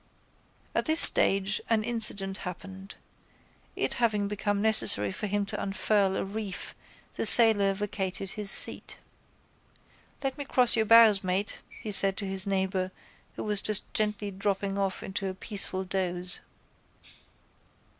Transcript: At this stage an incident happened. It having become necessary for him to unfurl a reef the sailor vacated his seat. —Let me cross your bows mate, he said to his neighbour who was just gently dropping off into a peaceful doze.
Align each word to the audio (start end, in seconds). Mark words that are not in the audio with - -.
At 0.73 0.85
this 0.85 0.99
stage 0.99 1.61
an 1.69 1.83
incident 1.83 2.37
happened. 2.37 2.95
It 3.75 3.93
having 4.01 4.27
become 4.27 4.59
necessary 4.59 5.11
for 5.11 5.27
him 5.27 5.45
to 5.45 5.61
unfurl 5.61 6.15
a 6.17 6.25
reef 6.25 6.73
the 7.17 7.27
sailor 7.27 7.75
vacated 7.75 8.31
his 8.31 8.49
seat. 8.49 8.97
—Let 10.23 10.39
me 10.39 10.45
cross 10.45 10.75
your 10.75 10.87
bows 10.87 11.23
mate, 11.23 11.59
he 11.83 11.91
said 11.91 12.17
to 12.17 12.25
his 12.25 12.47
neighbour 12.47 12.89
who 13.35 13.43
was 13.43 13.61
just 13.61 13.93
gently 13.93 14.31
dropping 14.31 14.75
off 14.75 15.03
into 15.03 15.27
a 15.27 15.35
peaceful 15.35 15.83
doze. 15.83 16.39